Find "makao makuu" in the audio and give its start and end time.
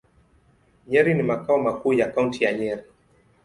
1.23-1.93